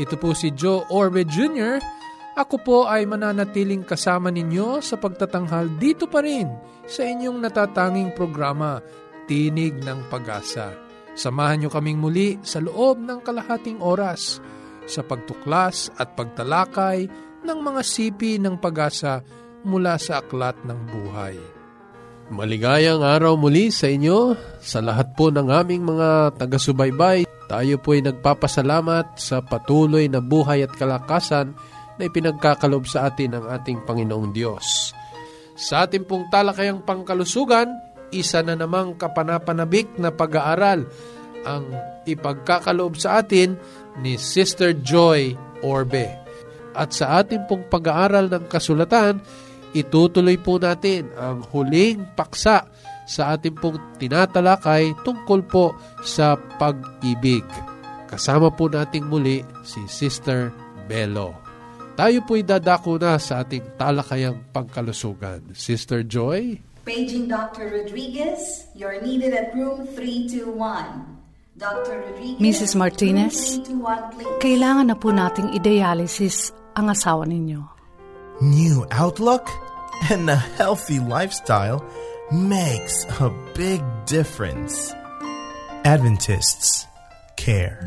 [0.00, 1.76] Ito po si Joe Orbe Jr.,
[2.32, 6.48] ako po ay mananatiling kasama ninyo sa pagtatanghal dito pa rin
[6.88, 8.80] sa inyong natatanging programa,
[9.28, 10.72] Tinig ng Pag-asa.
[11.12, 14.40] Samahan niyo kaming muli sa loob ng kalahating oras
[14.88, 17.04] sa pagtuklas at pagtalakay
[17.44, 19.20] ng mga sipi ng pag-asa
[19.68, 21.36] mula sa aklat ng buhay.
[22.30, 27.26] Maligayang araw muli sa inyo, sa lahat po ng aming mga taga-subaybay.
[27.50, 31.50] Tayo po ay nagpapasalamat sa patuloy na buhay at kalakasan
[31.98, 34.94] na ipinagkakalob sa atin ng ating Panginoong Diyos.
[35.58, 37.74] Sa ating pong talakayang pangkalusugan,
[38.14, 40.86] isa na namang kapanapanabik na pag-aaral
[41.42, 41.66] ang
[42.06, 43.58] ipagkakaloob sa atin
[43.98, 45.34] ni Sister Joy
[45.66, 46.06] Orbe.
[46.78, 49.18] At sa ating pong pag-aaral ng kasulatan,
[49.74, 52.62] itutuloy po natin ang huling paksa
[53.10, 55.74] sa ating pong tinatalakay tungkol po
[56.06, 57.42] sa pag-ibig.
[58.06, 60.54] Kasama po nating muli si Sister
[60.86, 61.34] Bello.
[61.98, 65.50] Tayo po'y dadako na sa ating talakayang pangkalusugan.
[65.58, 66.62] Sister Joy?
[66.86, 67.66] Paging Dr.
[67.82, 70.54] Rodriguez, you're needed at room 321.
[71.60, 72.00] Dr.
[72.00, 72.72] Rodriguez, Mrs.
[72.72, 73.60] Martinez,
[74.40, 77.60] kailangan na po nating i-dialysis ang asawa ninyo.
[78.40, 79.44] New outlook
[80.08, 81.84] and a healthy lifestyle
[82.30, 83.26] makes a
[83.58, 84.94] big difference.
[85.82, 86.86] Adventists
[87.34, 87.82] care.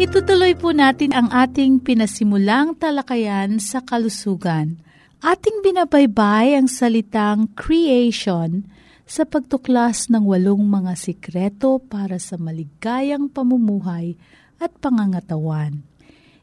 [0.00, 4.80] Itutuloy po natin ang ating pinasimulang talakayan sa kalusugan.
[5.20, 8.64] Ating binabaybay ang salitang creation
[9.04, 14.16] sa pagtuklas ng walong mga sikreto para sa maligayang pamumuhay
[14.56, 15.84] at pangangatawan.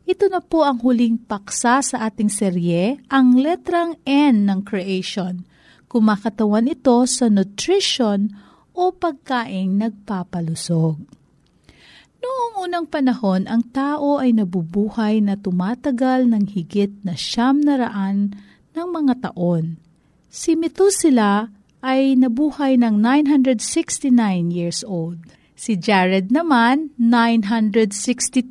[0.06, 5.50] Ito na po ang huling paksa sa ating serye, ang letrang N ng creation.
[5.91, 8.31] Kumakatawan ito sa nutrition
[8.72, 11.03] o pagkaing nagpapalusog.
[12.24, 18.31] Noong unang panahon, ang tao ay nabubuhay na tumatagal ng higit na siyam na raan
[18.72, 19.84] ng mga taon.
[20.31, 21.52] Si Methuselah
[21.84, 24.16] ay nabuhay ng 969
[24.47, 25.19] years old.
[25.59, 28.47] Si Jared naman, 962.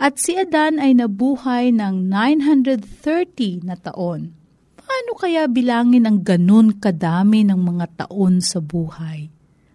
[0.00, 4.43] At si Adan ay nabuhay ng 930 na taon.
[4.84, 9.32] Paano kaya bilangin ang ganun kadami ng mga taon sa buhay?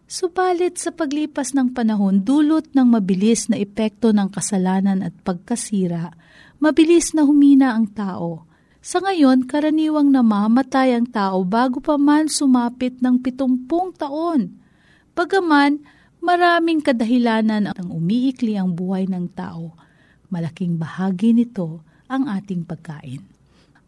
[0.09, 6.13] Subalit sa paglipas ng panahon, dulot ng mabilis na epekto ng kasalanan at pagkasira,
[6.61, 8.45] mabilis na humina ang tao.
[8.81, 14.57] Sa ngayon, karaniwang namamatay ang tao bago pa man sumapit ng pitumpung taon.
[15.13, 15.81] Bagaman,
[16.21, 19.73] maraming kadahilanan ang umiikli ang buhay ng tao.
[20.29, 23.38] Malaking bahagi nito ang ating pagkain.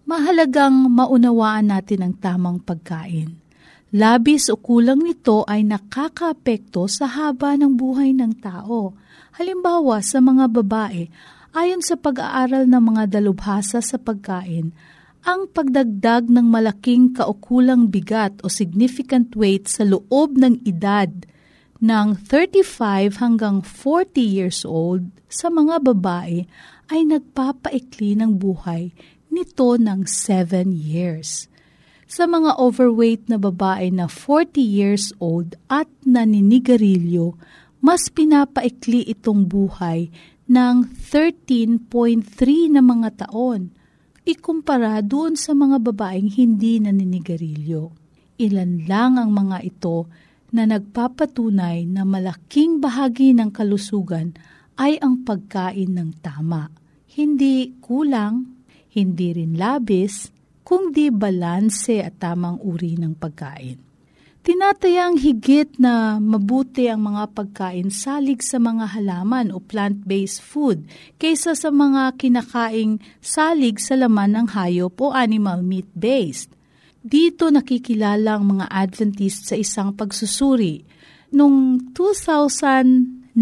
[0.05, 3.41] Mahalagang maunawaan natin ang tamang pagkain
[3.91, 8.95] Labis o kulang nito ay nakakaapekto sa haba ng buhay ng tao.
[9.35, 11.11] Halimbawa sa mga babae,
[11.51, 14.71] ayon sa pag-aaral ng mga dalubhasa sa pagkain,
[15.27, 21.11] ang pagdagdag ng malaking kaukulang bigat o significant weight sa loob ng edad
[21.83, 26.47] ng 35 hanggang 40 years old sa mga babae
[26.87, 28.95] ay nagpapaikli ng buhay
[29.31, 31.47] nito ng 7 years
[32.11, 37.39] sa mga overweight na babae na 40 years old at naninigarilyo,
[37.79, 40.11] mas pinapaikli itong buhay
[40.51, 41.79] ng 13.3
[42.75, 43.71] na mga taon
[44.21, 47.89] ikumpara doon sa mga babaeng hindi naninigarilyo.
[48.37, 50.05] Ilan lang ang mga ito
[50.53, 54.35] na nagpapatunay na malaking bahagi ng kalusugan
[54.77, 56.69] ay ang pagkain ng tama.
[57.11, 58.60] Hindi kulang,
[58.91, 63.91] hindi rin labis, kung di balanse at tamang uri ng pagkain.
[64.41, 70.81] Tinatayang higit na mabuti ang mga pagkain salig sa mga halaman o plant-based food
[71.21, 76.49] kaysa sa mga kinakaing salig sa laman ng hayop o animal meat-based.
[77.05, 80.89] Dito nakikilala ang mga Adventist sa isang pagsusuri.
[81.37, 83.37] Noong 2009,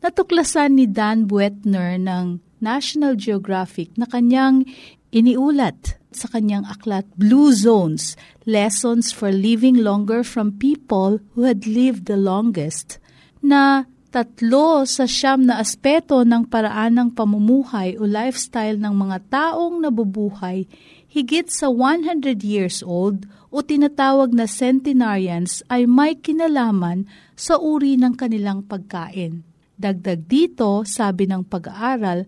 [0.00, 4.66] natuklasan ni Dan Buettner ng National Geographic na kanyang
[5.14, 12.10] iniulat sa kanyang aklat Blue Zones, Lessons for Living Longer from People Who Had Lived
[12.10, 12.98] the Longest,
[13.38, 19.84] na tatlo sa siyam na aspeto ng paraan ng pamumuhay o lifestyle ng mga taong
[19.84, 20.64] nabubuhay
[21.06, 27.04] higit sa 100 years old o tinatawag na centenarians ay may kinalaman
[27.36, 29.44] sa uri ng kanilang pagkain.
[29.76, 32.24] Dagdag dito, sabi ng pag-aaral,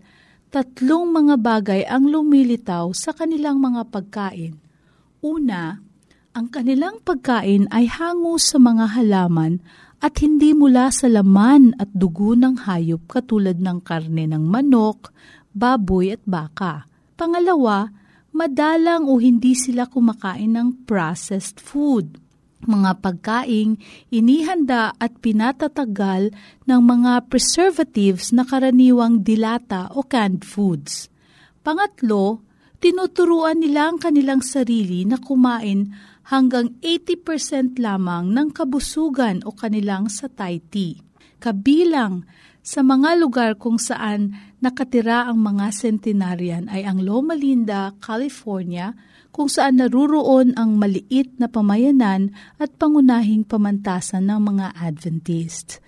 [0.49, 4.57] tatlong mga bagay ang lumilitaw sa kanilang mga pagkain.
[5.21, 5.77] Una,
[6.33, 9.61] ang kanilang pagkain ay hango sa mga halaman
[9.99, 15.11] at hindi mula sa laman at dugo ng hayop katulad ng karne ng manok,
[15.51, 16.87] baboy at baka.
[17.19, 17.91] Pangalawa,
[18.31, 22.28] madalang o hindi sila kumakain ng processed food.
[22.59, 23.79] Mga pagkaing
[24.11, 26.35] inihanda at pinatatagal
[26.67, 31.07] ng mga preservatives na karaniwang dilata o canned foods.
[31.63, 32.43] Pangatlo,
[32.83, 35.91] tinuturuan nila ang kanilang sarili na kumain
[36.27, 41.01] hanggang 80% lamang ng kabusugan o kanilang satiety.
[41.39, 42.27] Kabilang
[42.59, 48.93] sa mga lugar kung saan nakatira ang mga centenarian ay ang Loma Linda, California,
[49.31, 55.79] kung saan naruroon ang maliit na pamayanan at pangunahing pamantasan ng mga Adventist.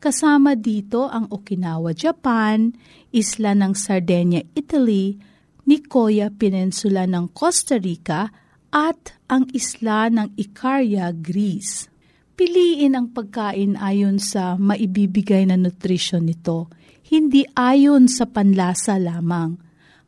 [0.00, 2.76] Kasama dito ang Okinawa, Japan,
[3.08, 5.16] isla ng Sardinia, Italy,
[5.64, 8.28] Nicoya Peninsula ng Costa Rica,
[8.74, 11.93] at ang isla ng Icaria, Greece.
[12.34, 16.66] Piliin ang pagkain ayon sa maibibigay na nutrisyon nito,
[17.06, 19.54] hindi ayon sa panlasa lamang.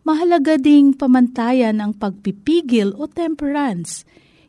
[0.02, 4.02] Mahalaga ding pamantayan ang pagpipigil o temperance.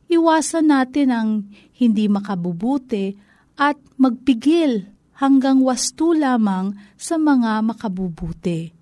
[0.09, 1.29] Iwasan natin ang
[1.77, 3.13] hindi makabubuti
[3.57, 8.73] at magpigil hanggang wasto lamang sa mga makabubuti.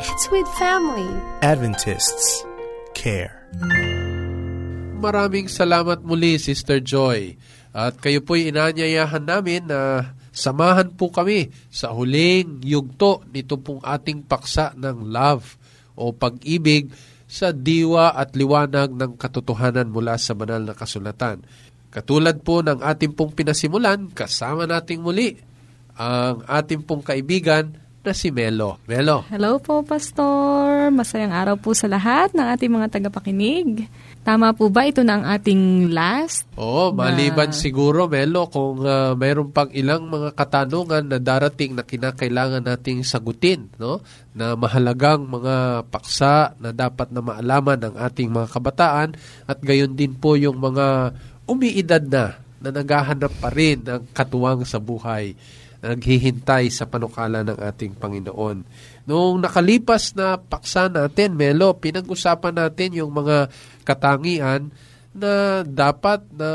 [0.04, 1.08] It's with family.
[1.40, 2.44] Adventists
[2.92, 3.48] care.
[5.00, 7.40] Maraming salamat muli, Sister Joy.
[7.72, 14.28] At kayo po'y inanyayahan namin na samahan po kami sa huling yugto nito pong ating
[14.28, 15.56] paksa ng love
[15.96, 16.92] o pag-ibig
[17.32, 21.48] sa diwa at liwanag ng katotohanan mula sa banal na kasulatan.
[21.96, 25.40] Katulad po ng ating pong pinasimulan, kasama nating muli
[25.96, 28.78] ang ating pong kaibigan na si Melo.
[28.86, 29.26] Melo.
[29.34, 30.94] Hello po, Pastor.
[30.94, 33.90] Masayang araw po sa lahat ng ating mga tagapakinig.
[34.22, 36.46] Tama po ba ito na ang ating last?
[36.58, 37.58] Oo, maliban na...
[37.58, 43.70] siguro, Melo, kung uh, mayroon pang ilang mga katanungan na darating na kinakailangan nating sagutin,
[43.82, 44.02] no?
[44.34, 49.10] na mahalagang mga paksa na dapat na maalaman ng ating mga kabataan
[49.50, 51.14] at gayon din po yung mga
[51.46, 55.38] umiidad na na naghahanap pa rin ng katuwang sa buhay
[55.86, 58.58] naghihintay sa panukala ng ating Panginoon.
[59.06, 63.54] Noong nakalipas na paksa natin, Melo, pinag-usapan natin yung mga
[63.86, 64.74] katangian
[65.14, 66.52] na dapat na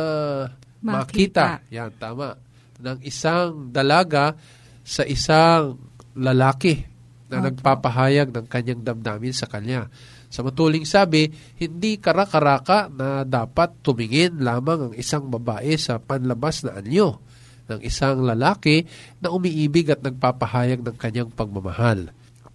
[0.82, 1.62] makita.
[1.62, 1.70] makita.
[1.70, 2.34] Yan, tama.
[2.82, 4.34] Ng isang dalaga
[4.82, 5.78] sa isang
[6.18, 6.82] lalaki
[7.30, 7.46] na okay.
[7.54, 9.86] nagpapahayag ng kanyang damdamin sa kanya.
[10.26, 16.82] Sa matuling sabi, hindi karakaraka na dapat tumingin lamang ang isang babae sa panlabas na
[16.82, 17.30] anyo
[17.70, 18.82] ng isang lalaki
[19.22, 22.10] na umiibig at nagpapahayag ng kanyang pagmamahal.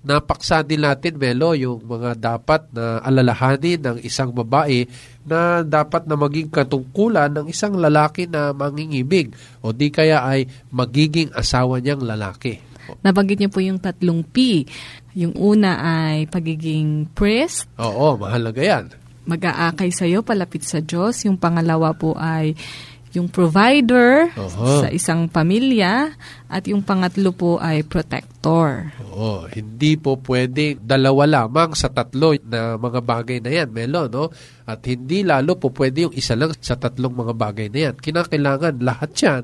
[0.06, 4.86] Napaksa din natin, Melo, yung mga dapat na alalahanin ng isang babae
[5.26, 9.34] na dapat na maging katungkulan ng isang lalaki na mangingibig
[9.66, 12.62] o di kaya ay magiging asawa niyang lalaki.
[13.02, 14.70] Nabanggit niyo po yung tatlong P.
[15.18, 17.66] Yung una ay pagiging priest.
[17.82, 18.86] Oo, mahalaga yan.
[19.26, 21.26] Mag-aakay sa'yo, palapit sa Diyos.
[21.26, 22.54] Yung pangalawa po ay
[23.16, 24.86] yung provider uh-huh.
[24.86, 26.14] sa isang pamilya
[26.52, 28.92] at yung pangatlo po ay protector.
[29.12, 34.30] Oo, hindi po pwede dalawa lamang sa tatlo na mga bagay na yan, Melo, no?
[34.68, 37.96] At hindi lalo po pwede yung isa lang sa tatlong mga bagay na yan.
[37.98, 39.44] Kinakailangan lahat yan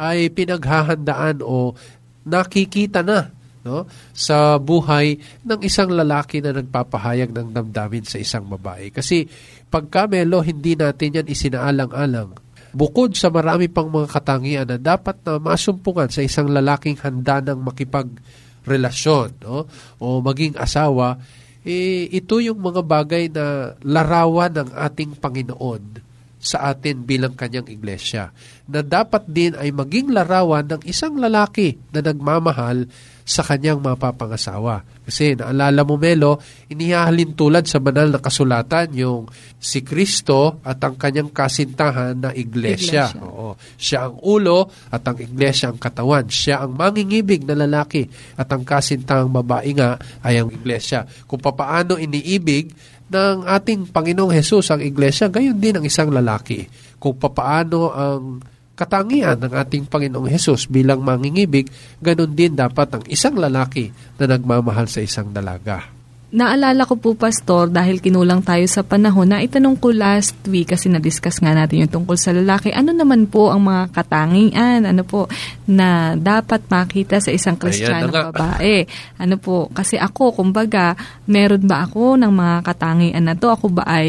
[0.00, 1.76] ay pinaghahandaan o
[2.24, 3.84] nakikita na no
[4.16, 8.88] sa buhay ng isang lalaki na nagpapahayag ng damdamin sa isang babae.
[8.88, 9.28] Kasi
[9.68, 12.32] pagka melo, hindi natin yan isinaalang-alang.
[12.70, 17.58] Bukod sa marami pang mga katangian na dapat na masumpungan sa isang lalaking handa ng
[17.66, 19.66] makipagrelasyon no?
[19.98, 21.18] o maging asawa,
[21.66, 26.10] eh, ito yung mga bagay na larawan ng ating Panginoon
[26.40, 28.32] sa atin bilang kanyang iglesia
[28.64, 32.88] na dapat din ay maging larawan ng isang lalaki na nagmamahal
[33.30, 35.06] sa kanyang mapapangasawa.
[35.06, 40.98] Kasi naalala mo Melo, inihahalin tulad sa banal na kasulatan yung si Kristo at ang
[40.98, 43.06] kanyang kasintahan na iglesia.
[43.06, 43.22] iglesia.
[43.22, 43.54] Oo.
[43.78, 46.26] Siya ang ulo at ang iglesia ang katawan.
[46.26, 49.94] Siya ang mangingibig na lalaki at ang kasintahang babae nga
[50.26, 51.06] ay ang iglesia.
[51.30, 52.74] Kung papaano iniibig
[53.14, 56.66] ng ating Panginoong Hesus ang iglesia, gayon din ang isang lalaki.
[56.98, 58.42] Kung papaano ang
[58.80, 61.68] katangian ng ating Panginoong Hesus bilang mangingibig,
[62.00, 66.00] ganun din dapat ang isang lalaki na nagmamahal sa isang dalaga.
[66.30, 70.86] Naalala ko po, Pastor, dahil kinulang tayo sa panahon, na itanong ko last week kasi
[70.86, 72.70] na-discuss nga natin yung tungkol sa lalaki.
[72.70, 75.26] Ano naman po ang mga katangian, ano po,
[75.66, 78.86] na dapat makita sa isang kristyanong babae?
[79.18, 80.94] Ano po, kasi ako, kumbaga,
[81.26, 83.50] meron ba ako ng mga katangian na to?
[83.50, 84.08] Ako ba ay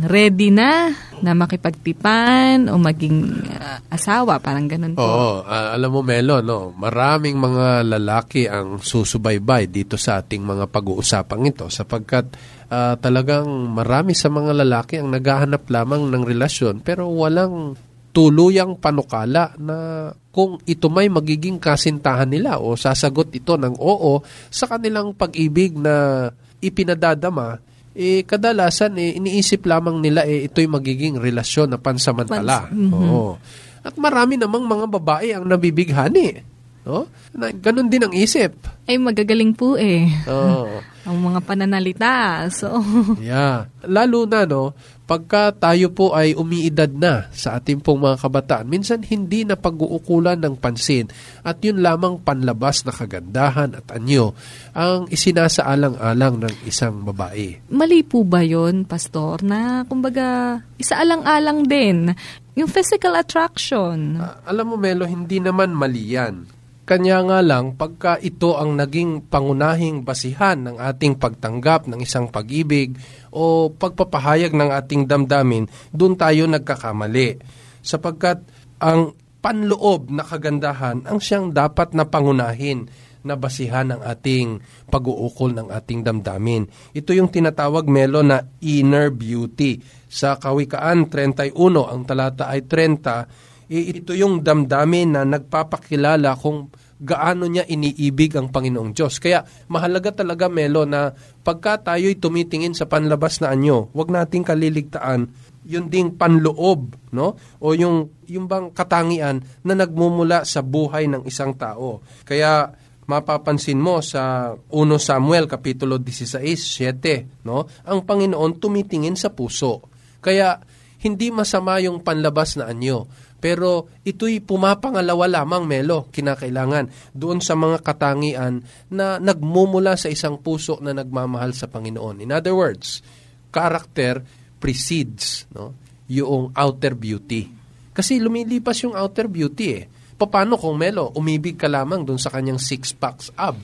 [0.00, 5.04] ready na na makipagtipan o maging uh, asawa, parang ganun po.
[5.04, 10.66] Oo, uh, alam mo Melo, no, maraming mga lalaki ang susubaybay dito sa ating mga
[10.66, 12.34] pag-uusapang ito sapagkat
[12.72, 17.78] uh, talagang marami sa mga lalaki ang naghahanap lamang ng relasyon pero walang
[18.12, 24.20] tuluyang panukala na kung ito may magiging kasintahan nila o sasagot ito ng oo
[24.52, 26.28] sa kanilang pag-ibig na
[26.60, 32.68] ipinadadama eh kadalasan eh, iniisip lamang nila eh ito'y magiging relasyon na pansamantala.
[32.68, 33.08] Pans- mm-hmm.
[33.12, 33.36] Oo.
[33.82, 36.52] At marami namang mga babae ang nabibighani.
[36.82, 37.06] No?
[37.34, 38.58] Na, ganun din ang isip.
[38.88, 40.06] Ay magagaling po eh.
[40.26, 40.82] Oo.
[41.06, 42.46] ang mga pananalita.
[42.50, 42.78] So,
[43.18, 43.66] yeah.
[43.82, 44.74] Lalo na no,
[45.12, 50.40] pagka tayo po ay umiidad na sa ating pong mga kabataan, minsan hindi na pag-uukulan
[50.40, 51.12] ng pansin
[51.44, 54.32] at yun lamang panlabas na kagandahan at anyo
[54.72, 57.60] ang isinasaalang-alang ng isang babae.
[57.68, 62.16] Mali po ba yon Pastor, na kumbaga isaalang-alang din
[62.56, 64.16] yung physical attraction?
[64.16, 69.30] Uh, alam mo Melo, hindi naman mali yan kanya nga lang, pagka ito ang naging
[69.30, 72.98] pangunahing basihan ng ating pagtanggap ng isang pag-ibig
[73.30, 77.38] o pagpapahayag ng ating damdamin, doon tayo nagkakamali.
[77.86, 78.42] Sapagkat
[78.82, 82.86] ang panloob na kagandahan ang siyang dapat na pangunahin
[83.22, 84.58] na basihan ng ating
[84.90, 86.66] pag-uukol ng ating damdamin.
[86.90, 89.78] Ito yung tinatawag melo na inner beauty.
[90.10, 91.54] Sa Kawikaan 31,
[91.86, 96.68] ang talata ay 30, ito yung damdamin na nagpapakilala kung
[97.02, 99.18] gaano niya iniibig ang Panginoong Diyos.
[99.18, 101.10] Kaya mahalaga talaga, Melo, na
[101.42, 105.26] pagka tayo'y tumitingin sa panlabas na anyo, wag nating kaliligtaan
[105.66, 107.38] yung ding panloob, no?
[107.62, 112.02] O yung, yung bang katangian na nagmumula sa buhay ng isang tao.
[112.26, 112.70] Kaya
[113.06, 117.66] mapapansin mo sa 1 Samuel Kapitulo 16, 7, no?
[117.86, 119.86] Ang Panginoon tumitingin sa puso.
[120.22, 120.58] Kaya
[121.02, 123.10] hindi masama yung panlabas na anyo
[123.42, 128.62] pero ito'y pumapangalawa lamang, Melo, kinakailangan doon sa mga katangian
[128.94, 132.22] na nagmumula sa isang puso na nagmamahal sa Panginoon.
[132.22, 133.02] In other words,
[133.50, 134.22] character
[134.62, 135.74] precedes no,
[136.06, 137.50] yung outer beauty.
[137.90, 139.84] Kasi lumilipas yung outer beauty eh.
[140.22, 143.58] Paano kung Melo, umibig ka lamang doon sa kanyang six-packs ab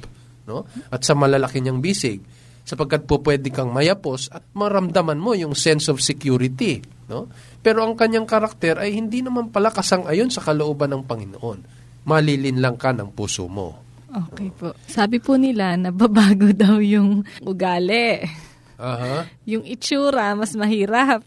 [0.50, 0.66] no?
[0.90, 2.18] at sa malalaki niyang bisig
[2.68, 6.84] sapagkat po pwede kang mayapos at maramdaman mo yung sense of security.
[7.08, 7.32] No?
[7.64, 11.58] Pero ang kanyang karakter ay hindi naman pala kasang-ayon sa kalooban ng Panginoon.
[12.04, 13.88] Malilin lang ka ng puso mo.
[14.08, 14.76] Okay po.
[14.84, 18.20] Sabi po nila, nababago daw yung ugali.
[18.76, 19.24] Aha.
[19.48, 21.24] Yung itsura, mas mahirap.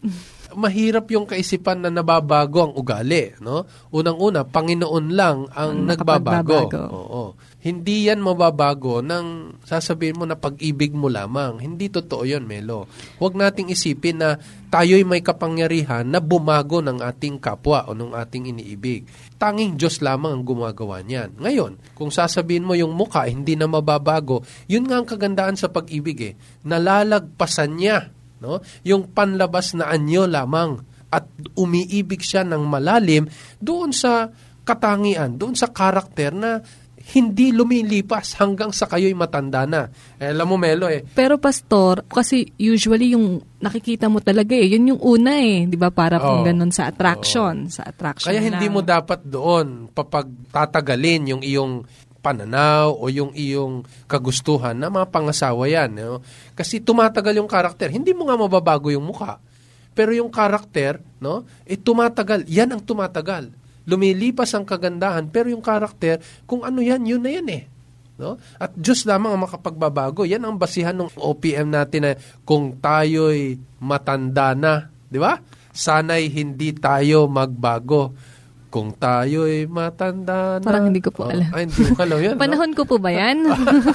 [0.54, 3.64] mahirap yung kaisipan na nababago ang ugali, no?
[3.92, 6.70] Unang-una, Panginoon lang ang, ang nagbabago.
[6.92, 7.24] Oo.
[7.62, 11.62] Hindi yan mababago nang sasabihin mo na pag-ibig mo lamang.
[11.62, 12.90] Hindi totoo yon Melo.
[13.22, 14.34] Huwag nating isipin na
[14.74, 19.06] tayo'y may kapangyarihan na bumago ng ating kapwa o ng ating iniibig.
[19.38, 21.38] Tanging Diyos lamang ang gumagawa niyan.
[21.38, 26.18] Ngayon, kung sasabihin mo yung mukha hindi na mababago, yun nga ang kagandaan sa pag-ibig
[26.18, 26.34] eh.
[26.66, 28.10] Nalalagpasan niya
[28.42, 28.58] no?
[28.82, 30.82] yung panlabas na anyo lamang
[31.14, 33.30] at umiibig siya ng malalim
[33.62, 34.34] doon sa
[34.66, 36.62] katangian, doon sa karakter na
[37.12, 39.90] hindi lumilipas hanggang sa kayo'y matanda na.
[40.16, 41.02] Eh, alam mo, Melo eh.
[41.02, 45.90] Pero pastor, kasi usually yung nakikita mo talaga eh, yun yung una eh, di ba?
[45.90, 47.66] Para oh, ganun sa attraction.
[47.66, 47.74] Oh.
[47.74, 48.56] Sa attraction Kaya lang.
[48.56, 51.74] hindi mo dapat doon papagtatagalin yung iyong
[52.22, 55.90] pananaw o yung iyong kagustuhan na mga pangasawa yan.
[55.98, 56.22] No?
[56.54, 57.90] Kasi tumatagal yung karakter.
[57.90, 59.42] Hindi mo nga mababago yung mukha.
[59.92, 62.48] Pero yung karakter, no, eh, tumatagal.
[62.48, 63.52] Yan ang tumatagal.
[63.82, 67.62] Lumilipas ang kagandahan, pero yung karakter, kung ano yan, yun na yan eh.
[68.14, 68.38] No?
[68.56, 70.22] At Diyos lamang ang makapagbabago.
[70.22, 72.12] Yan ang basihan ng OPM natin na
[72.46, 74.72] kung tayo'y matanda na,
[75.10, 75.40] di ba?
[75.72, 78.12] Sana'y hindi tayo magbago
[78.68, 80.64] kung tayo'y matanda na.
[80.64, 81.50] Parang hindi ko po Oh, alam.
[81.50, 82.34] Ay, hindi ko alam yan.
[82.36, 82.40] no?
[82.46, 83.36] Panahon ko po ba yan?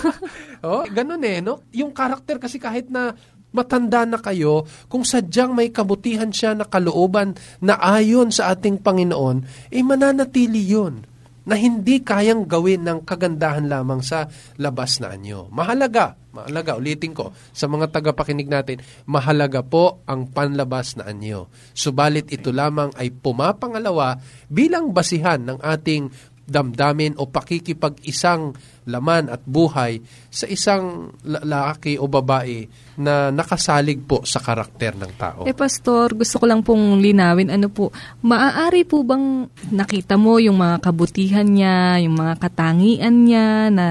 [0.67, 1.65] oh, ganun eh, no?
[1.71, 3.13] Yung karakter kasi kahit na
[3.51, 9.69] matanda na kayo, kung sadyang may kabutihan siya na kalooban na ayon sa ating Panginoon,
[9.71, 11.03] eh mananatili yun
[11.47, 14.27] na hindi kayang gawin ng kagandahan lamang sa
[14.59, 15.47] labas na anyo.
[15.47, 21.47] Mahalaga, mahalaga, ulitin ko, sa mga tagapakinig natin, mahalaga po ang panlabas na anyo.
[21.71, 24.19] Subalit ito lamang ay pumapangalawa
[24.51, 26.11] bilang basihan ng ating
[26.47, 28.55] damdamin o pakikipag-isang
[28.87, 29.99] laman at buhay
[30.31, 32.63] sa isang lalaki o babae
[32.97, 35.41] na nakasalig po sa karakter ng tao.
[35.43, 37.91] Eh, Pastor, gusto ko lang pong linawin, ano po,
[38.23, 43.87] maaari po bang nakita mo yung mga kabutihan niya, yung mga katangian niya na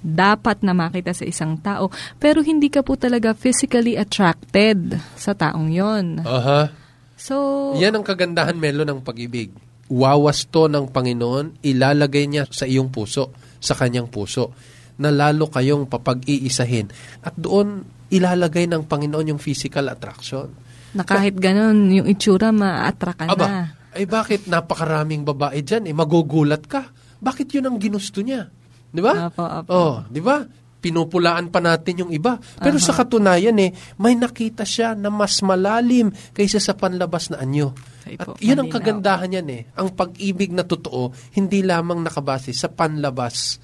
[0.00, 1.90] dapat na makita sa isang tao,
[2.22, 6.22] pero hindi ka po talaga physically attracted sa taong yon.
[6.22, 6.70] Aha.
[7.18, 9.50] So, Yan ang kagandahan, Melo, ng pag-ibig.
[9.92, 14.56] Wawasto ng Panginoon, ilalagay niya sa iyong puso, sa kanyang puso,
[14.96, 16.88] na lalo kayong papag-iisahin.
[17.20, 20.48] At doon, ilalagay ng Panginoon yung physical attraction.
[20.92, 23.60] na kahit ganun, yung itsura, ma-attract ka Aba, na.
[23.96, 25.88] ay bakit napakaraming babae dyan?
[25.88, 26.88] Eh, magugulat ka.
[27.20, 28.48] Bakit yun ang ginusto niya?
[28.92, 29.28] Di ba?
[29.28, 29.68] Apo, apo.
[29.72, 30.44] Oh, di ba?
[30.82, 32.36] Pinupulaan pa natin yung iba.
[32.58, 37.72] Pero sa katunayan eh, may nakita siya na mas malalim kaysa sa panlabas na anyo.
[38.06, 39.62] Ay At po, yun ang kagandahan yan eh.
[39.78, 43.62] Ang pag-ibig na totoo, hindi lamang nakabase sa panlabas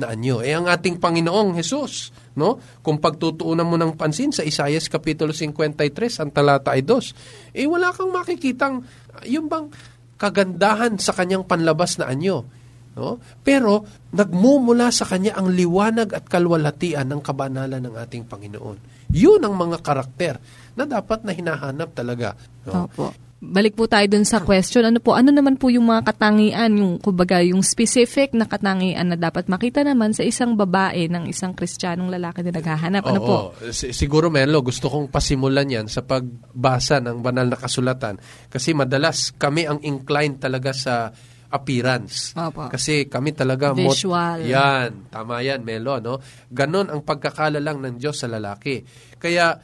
[0.00, 0.40] na anyo.
[0.40, 2.56] Eh ang ating Panginoong Jesus, no?
[2.80, 7.92] Kung pagtutuunan mo ng pansin sa Isaiah Kapitulo 53, ang talata ay 2, eh wala
[7.92, 8.80] kang makikitang
[9.28, 9.68] yung bang
[10.16, 12.48] kagandahan sa kanyang panlabas na anyo.
[12.90, 13.22] No?
[13.46, 19.08] Pero nagmumula sa kanya ang liwanag at kalwalatian ng kabanalan ng ating Panginoon.
[19.14, 20.36] Yun ang mga karakter
[20.74, 22.34] na dapat na hinahanap talaga.
[22.66, 22.90] No?
[22.90, 23.29] Opo.
[23.40, 24.84] Balik po tayo dun sa question.
[24.84, 29.16] Ano po, ano naman po yung mga katangian, yung kumbaga yung specific na katangian na
[29.16, 33.00] dapat makita naman sa isang babae ng isang kristyanong lalaki na naghahanap?
[33.00, 33.26] Ano Oo.
[33.26, 33.36] po?
[33.72, 38.20] Si- Siguro, Melo, gusto kong pasimulan yan sa pagbasa ng banal na kasulatan.
[38.46, 41.08] Kasi madalas kami ang inclined talaga sa
[41.50, 42.36] appearance.
[42.36, 42.68] Opo.
[42.68, 43.72] Kasi kami talaga...
[43.72, 44.44] mot- Visual.
[44.44, 45.08] yan.
[45.08, 45.96] Tama yan, Melo.
[45.96, 46.20] No?
[46.46, 48.84] Ganon ang pagkakalalang ng Diyos sa lalaki.
[49.16, 49.58] Kaya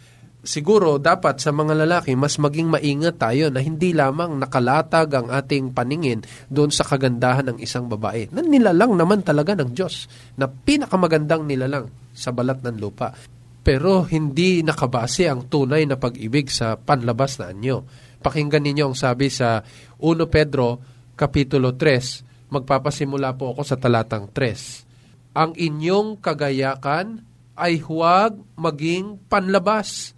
[0.47, 5.75] siguro dapat sa mga lalaki mas maging maingat tayo na hindi lamang nakalatag ang ating
[5.77, 8.33] paningin doon sa kagandahan ng isang babae.
[8.33, 13.13] Na nilalang naman talaga ng Diyos na pinakamagandang nilalang sa balat ng lupa.
[13.67, 17.85] Pero hindi nakabase ang tunay na pag-ibig sa panlabas na anyo.
[18.23, 19.61] Pakinggan ninyo ang sabi sa
[19.99, 20.81] 1 Pedro
[21.19, 22.55] Kapitulo 3.
[22.55, 25.35] Magpapasimula po ako sa talatang 3.
[25.37, 27.21] Ang inyong kagayakan
[27.59, 30.16] ay huwag maging panlabas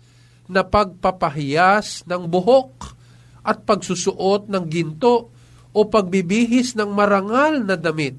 [0.48, 2.96] na pagpapahiyas ng buhok
[3.44, 5.30] at pagsusuot ng ginto
[5.76, 8.16] o pagbibihis ng marangal na damit.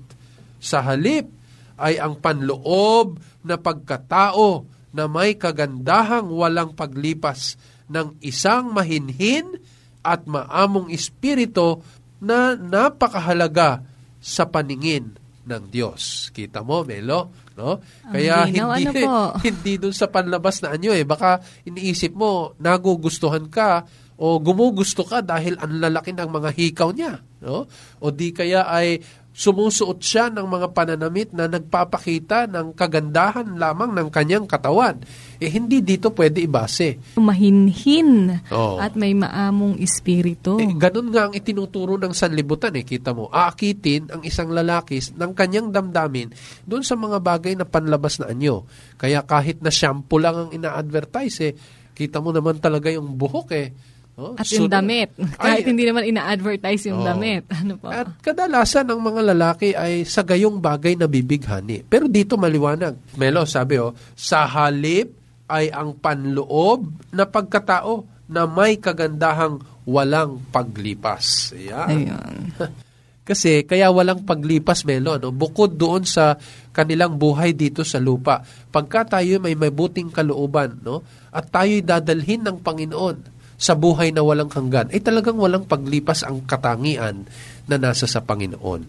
[0.61, 1.27] Sa halip
[1.75, 4.63] ay ang panloob na pagkatao
[4.93, 7.57] na may kagandahang walang paglipas
[7.89, 9.57] ng isang mahinhin
[10.05, 11.81] at maamong espiritu
[12.21, 13.81] na napakahalaga
[14.21, 16.29] sa paningin ng Diyos.
[16.29, 17.49] Kita mo, Melo?
[17.57, 17.81] No?
[18.05, 21.03] Kaya linaw, hindi, ano hindi dun sa panlabas na anyo eh.
[21.03, 23.83] Baka iniisip mo, nagugustuhan ka
[24.19, 27.23] o gumugusto ka dahil ang lalaki ng mga hikaw niya.
[27.41, 27.65] No?
[28.03, 28.99] O di kaya ay
[29.39, 34.99] sumusuot siya ng mga pananamit na nagpapakita ng kagandahan lamang ng kanyang katawan.
[35.39, 37.15] Eh hindi dito pwede ibase.
[37.15, 38.83] Mahinhin Oo.
[38.83, 40.59] at may maamong espiritu.
[40.59, 43.31] Eh, ganun nga ang itinuturo ng sanlibutan eh, kita mo.
[43.31, 46.35] Aakitin ang isang lalaki ng kanyang damdamin
[46.67, 48.67] doon sa mga bagay na panlabas na anyo.
[48.99, 51.55] Kaya kahit na shampoo lang ang ina-advertise eh,
[51.95, 53.71] kita mo naman talaga yung buhok eh.
[54.19, 54.75] Oh, At yung sunod.
[54.75, 55.15] damit.
[55.39, 57.07] Kahit Ay, hindi naman ina-advertise yung Oo.
[57.07, 57.47] damit.
[57.63, 57.87] Ano po?
[57.87, 61.87] At kadalasan ng mga lalaki ay sa gayong bagay na bibighani.
[61.87, 63.15] Pero dito maliwanag.
[63.15, 65.15] Melo, sabi oh, sa halip
[65.47, 71.55] ay ang panloob na pagkatao na may kagandahang walang paglipas.
[71.55, 71.87] Yan.
[71.87, 72.39] Ayun.
[73.29, 75.29] Kasi kaya walang paglipas, Melo, no?
[75.29, 76.33] bukod doon sa
[76.73, 78.41] kanilang buhay dito sa lupa.
[78.73, 81.05] Pagka tayo may mabuting kalooban, no?
[81.29, 86.47] at tayo'y dadalhin ng Panginoon sa buhay na walang hanggan, ay talagang walang paglipas ang
[86.47, 87.27] katangian
[87.67, 88.83] na nasa sa Panginoon.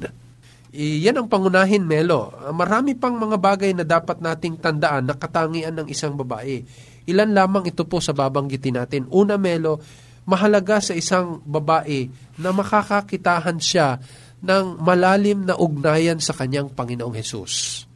[0.70, 2.30] Iyan ang pangunahin, Melo.
[2.54, 6.62] Marami pang mga bagay na dapat nating tandaan na katangian ng isang babae.
[7.10, 9.10] Ilan lamang ito po sa babanggitin natin.
[9.10, 9.82] Una, Melo,
[10.30, 12.06] mahalaga sa isang babae
[12.38, 13.98] na makakakitahan siya
[14.38, 17.89] ng malalim na ugnayan sa kanyang Panginoong Hesus.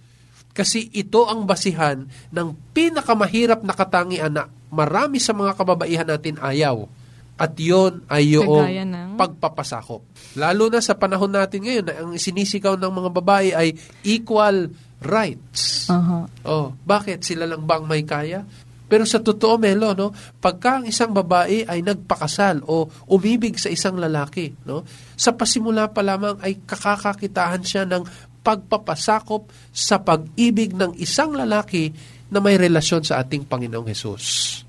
[0.55, 6.87] Kasi ito ang basihan ng pinakamahirap na katangian na marami sa mga kababaihan natin ayaw.
[7.35, 9.19] At yon ay yung ng...
[9.19, 10.07] pagpapasakop.
[10.39, 13.69] Lalo na sa panahon natin ngayon na ang sinisigaw ng mga babae ay
[14.07, 14.71] equal
[15.03, 15.91] rights.
[15.91, 16.31] Uh-huh.
[16.47, 18.47] Oh, bakit sila lang bang may kaya?
[18.87, 23.99] Pero sa totoo, Melo, no, pagka ang isang babae ay nagpakasal o umibig sa isang
[23.99, 24.87] lalaki, no,
[25.19, 28.07] sa pasimula pa lamang ay kakakakitahan siya ng
[28.45, 31.89] pagpapasakop sa pag-ibig ng isang lalaki
[32.29, 34.61] na may relasyon sa ating Panginoong Hesus.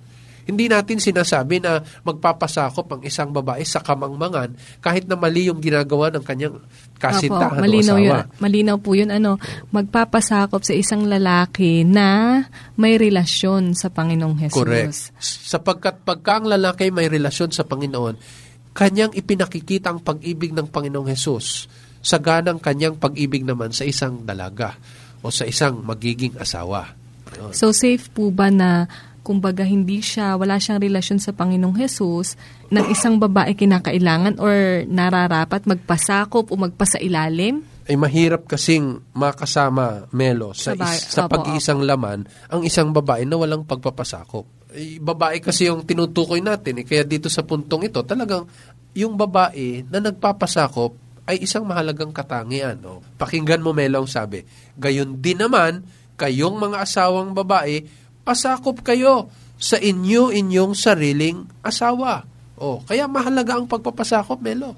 [0.46, 6.14] Hindi natin sinasabi na magpapasakop ang isang babae sa kamangmangan kahit na mali yung ginagawa
[6.14, 6.62] ng kanyang
[7.02, 8.06] kasintahan Apo, malinaw o asawa.
[8.06, 9.42] Yun, malinaw po yun, ano,
[9.74, 12.46] magpapasakop sa isang lalaki na
[12.78, 14.56] may relasyon sa Panginoong Hesus.
[14.62, 15.18] Correct.
[15.18, 18.46] Sapagkat pagka ang lalaki may relasyon sa Panginoon,
[18.78, 21.66] kanyang ipinakikita ang pag-ibig ng Panginoong Hesus
[22.06, 24.78] sa ganang kanyang pag-ibig naman sa isang dalaga
[25.26, 26.94] o sa isang magiging asawa.
[27.34, 27.50] Yun.
[27.50, 28.86] So safe po ba na
[29.26, 32.38] kumbaga hindi siya, wala siyang relasyon sa Panginoong Hesus,
[32.70, 37.66] ng isang babae kinakailangan or nararapat magpasakop o magpasailalim?
[37.90, 43.26] Ay mahirap kasing makasama, Melo, sa, Sabay, is- sa opo, pag-iisang laman, ang isang babae
[43.26, 44.46] na walang pagpapasakop.
[44.78, 46.82] Ay, babae kasi yung tinutukoy natin.
[46.82, 46.86] Eh.
[46.86, 48.46] Kaya dito sa puntong ito, talagang
[48.94, 52.78] yung babae na nagpapasakop ay isang mahalagang katangian.
[52.78, 53.02] No?
[53.18, 54.46] Pakinggan mo, Melo, ang sabi.
[54.78, 55.82] Gayon din naman,
[56.16, 57.84] kayong mga asawang babae,
[58.22, 62.24] pasakop kayo sa inyo inyong sariling asawa.
[62.56, 64.78] Oh, kaya mahalaga ang pagpapasakop, Melo.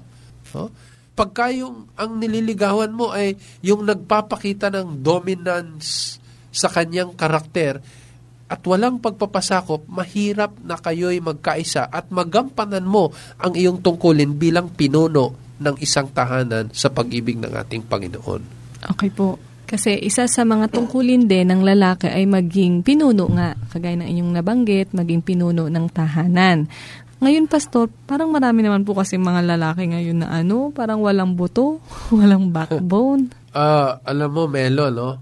[0.56, 0.72] Oh?
[1.12, 6.16] Pagka yung ang nililigawan mo ay yung nagpapakita ng dominance
[6.54, 7.82] sa kanyang karakter
[8.48, 15.47] at walang pagpapasakop, mahirap na kayo'y magkaisa at magampanan mo ang iyong tungkulin bilang pinuno
[15.58, 18.42] ng isang tahanan sa pag-ibig ng ating Panginoon.
[18.96, 19.38] Okay po.
[19.68, 24.32] Kasi isa sa mga tungkulin din ng lalaki ay maging pinuno nga, kagaya ng inyong
[24.40, 26.72] nabanggit, maging pinuno ng tahanan.
[27.20, 31.84] Ngayon, Pastor, parang marami naman po kasi mga lalaki ngayon na ano, parang walang buto,
[32.16, 33.28] walang backbone.
[33.48, 35.18] Ah, alam mo, Melo, no?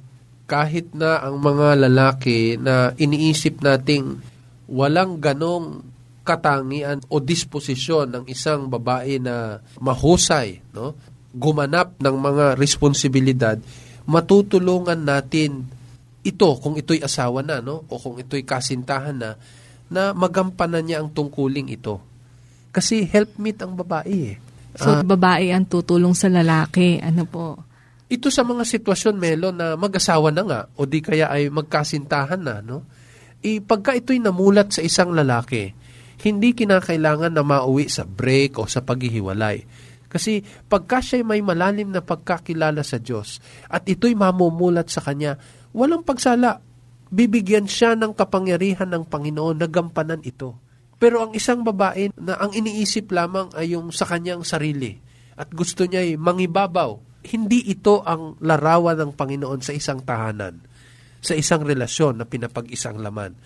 [0.51, 4.18] Kahit na ang mga lalaki na iniisip nating
[4.66, 5.86] walang ganong
[6.27, 10.99] katangian o disposisyon ng isang babae na mahusay, no?
[11.31, 13.55] Gumanap ng mga responsibilidad,
[14.11, 15.71] matutulungan natin
[16.27, 17.87] ito kung ito'y asawa na, no?
[17.87, 19.39] O kung ito'y kasintahan na,
[19.87, 22.03] na magampanan niya ang tungkuling ito.
[22.75, 24.37] Kasi helpmeet ang babae eh.
[24.77, 27.01] So, babae ang tutulong sa lalaki.
[27.01, 27.57] Ano po?
[28.07, 32.62] ito sa mga sitwasyon, Melo, na mag-asawa na nga o di kaya ay magkasintahan na,
[32.62, 32.87] no?
[33.43, 35.75] E, pagka ito'y namulat sa isang lalaki,
[36.22, 39.66] hindi kinakailangan na mauwi sa break o sa paghihiwalay.
[40.07, 45.37] Kasi pagka siya'y may malalim na pagkakilala sa Diyos at ito'y mamumulat sa Kanya,
[45.76, 46.62] walang pagsala.
[47.07, 50.59] Bibigyan siya ng kapangyarihan ng Panginoon na gampanan ito.
[50.96, 54.96] Pero ang isang babae na ang iniisip lamang ay yung sa kanyang sarili
[55.37, 56.96] at gusto niya ay mangibabaw,
[57.29, 60.64] hindi ito ang larawan ng Panginoon sa isang tahanan,
[61.20, 63.37] sa isang relasyon na pinapag-isang laman.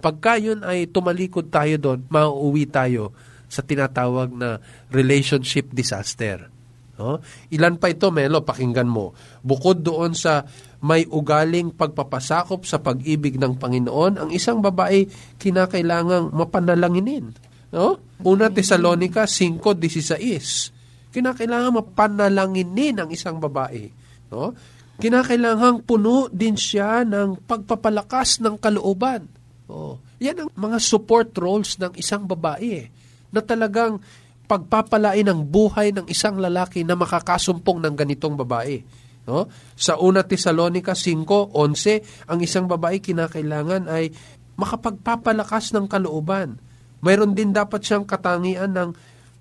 [0.00, 3.12] Pagka yun ay tumalikod tayo doon, mauuwi tayo
[3.46, 4.58] sa tinatawag na
[4.88, 6.48] relationship disaster.
[6.96, 7.20] No?
[7.52, 9.12] Ilan pa ito, Melo, pakinggan mo.
[9.44, 10.44] Bukod doon sa
[10.80, 15.04] may ugaling pagpapasakop sa pag-ibig ng Panginoon, ang isang babae
[15.36, 17.32] kinakailangang mapanalanginin.
[17.72, 18.00] No?
[18.24, 23.90] Una Tesalonica 5.16 kinakailangan mapanalanginin ang isang babae.
[24.30, 24.54] No?
[25.00, 29.26] Kinakailangan puno din siya ng pagpapalakas ng kalooban.
[29.70, 32.86] Oh, yan ang mga support roles ng isang babae eh,
[33.30, 34.02] na talagang
[34.50, 38.82] pagpapalain ang buhay ng isang lalaki na makakasumpong ng ganitong babae.
[39.30, 39.46] No?
[39.78, 44.10] Sa una Tesalonica 5:11, ang isang babae kinakailangan ay
[44.58, 46.58] makapagpapalakas ng kalooban.
[47.00, 48.90] Mayroon din dapat siyang katangian ng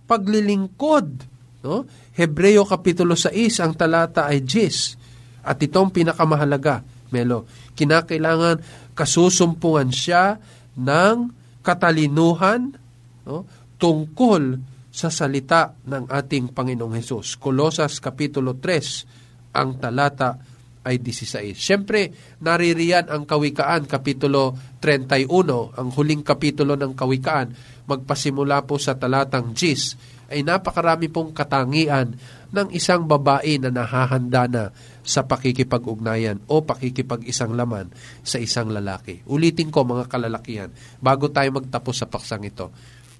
[0.05, 1.25] paglilingkod
[1.59, 1.83] No?
[2.15, 5.43] Hebreo Kapitulo 6, ang talata ay 10.
[5.43, 8.61] At itong pinakamahalaga, Melo, kinakailangan
[8.99, 10.35] kasusumpungan siya
[10.75, 11.31] ng
[11.63, 12.75] katalinuhan
[13.23, 13.47] no?
[13.79, 14.59] tungkol
[14.91, 17.39] sa salita ng ating Panginoong Hesus.
[17.39, 20.35] Kolosas Kapitulo 3, ang talata
[20.83, 21.55] ay 16.
[21.55, 22.11] Siyempre,
[22.43, 27.55] naririyan ang Kawikaan, Kapitulo 31, ang huling kapitulo ng Kawikaan,
[27.87, 32.13] magpasimula po sa talatang 10 ay napakarami pong katangian
[32.49, 34.63] ng isang babae na nahahanda na
[35.01, 37.89] sa pakikipag-ugnayan o pakikipag-isang laman
[38.21, 39.25] sa isang lalaki.
[39.25, 40.69] Ulitin ko mga kalalakihan,
[41.01, 42.69] bago tayo magtapos sa paksang ito.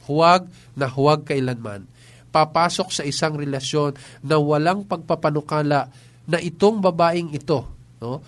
[0.05, 1.85] Huwag na huwag kailanman
[2.29, 5.89] papasok sa isang relasyon na walang pagpapanukala
[6.29, 7.65] na itong babaeng ito
[7.97, 8.21] no,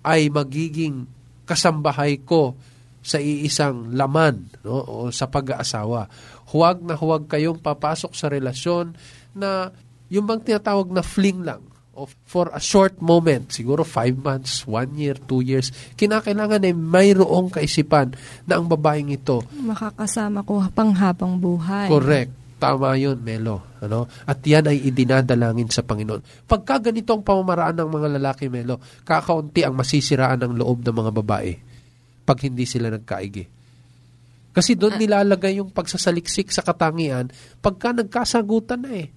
[0.00, 1.04] ay magiging
[1.44, 2.56] kasambahay ko
[3.02, 6.08] sa iisang laman no, o sa pag-aasawa.
[6.52, 8.92] Huwag na huwag kayong papasok sa relasyon
[9.32, 9.72] na
[10.12, 14.96] yung bang tinatawag na fling lang of for a short moment, siguro five months, one
[14.96, 18.16] year, two years, kinakailangan ay mayroong kaisipan
[18.48, 19.44] na ang babaeng ito.
[19.60, 21.92] Makakasama ko panghabang buhay.
[21.92, 22.32] Correct.
[22.56, 23.74] Tama yun, Melo.
[23.82, 24.06] Ano?
[24.22, 26.46] At yan ay idinadalangin sa Panginoon.
[26.46, 31.10] Pagka ganito ang pamamaraan ng mga lalaki, Melo, kakaunti ang masisiraan ng loob ng mga
[31.10, 31.52] babae
[32.22, 33.61] pag hindi sila nagkaigi.
[34.52, 37.32] Kasi doon nilalagay yung pagsasaliksik sa katangian
[37.64, 39.08] pagka nagkasagutan na eh.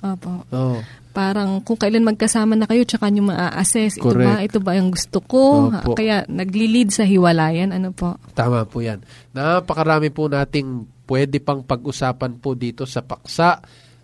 [0.00, 0.48] Opo.
[0.48, 0.80] Oh.
[1.12, 5.20] Parang kung kailan magkasama na kayo, tsaka nyo ma-assess, ito ba, ito ba yung gusto
[5.20, 5.68] ko?
[5.68, 5.92] Opo.
[5.92, 8.16] Kaya nagli-lead sa hiwalayan, ano po?
[8.32, 9.04] Tama po yan.
[9.36, 13.60] Napakarami po nating pwede pang pag-usapan po dito sa paksa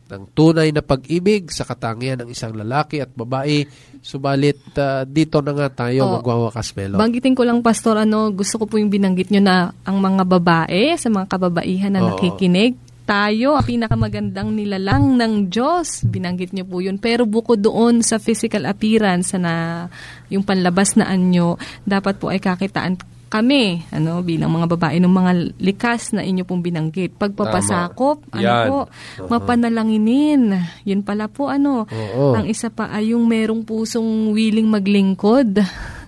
[0.07, 3.67] ng tunay na pag-ibig sa katangian ng isang lalaki at babae.
[3.99, 6.13] Subalit uh, dito na nga tayo Oo.
[6.23, 6.97] magwawakas, Melo.
[6.99, 10.95] Banggitin ko lang, Pastor, ano, gusto ko po yung binanggit nyo na ang mga babae,
[10.95, 12.15] sa mga kababaihan na Oo.
[12.15, 16.03] nakikinig, tayo, ang pinakamagandang nilalang ng Diyos.
[16.03, 16.99] Binanggit nyo po yun.
[16.99, 19.87] Pero bukod doon sa physical appearance na
[20.27, 21.55] yung panlabas na anyo,
[21.87, 26.63] dapat po ay kakitaan kami, ano, bilang mga babae ng mga likas na inyo pong
[26.63, 27.19] binanggit.
[27.19, 28.67] Pagpapasakop, ano Yan.
[28.71, 29.29] po, Oo.
[29.29, 30.55] mapanalanginin.
[30.87, 32.39] Yun pala po, ano, Oo.
[32.39, 35.59] ang isa pa ay yung merong pusong willing maglingkod.